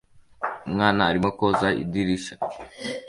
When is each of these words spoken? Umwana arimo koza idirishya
Umwana 0.67 1.01
arimo 1.09 1.29
koza 1.37 1.67
idirishya 1.83 2.35